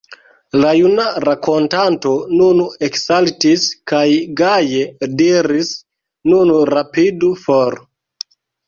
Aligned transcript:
La 0.61 0.69
juna 0.77 1.03
rakontanto 1.29 2.13
nun 2.39 2.63
eksaltis 2.89 3.69
kaj 3.93 4.03
gaje 4.43 4.83
diris: 5.23 5.73
Nun 6.33 6.59
rapidu 6.77 7.35
for. 7.47 7.85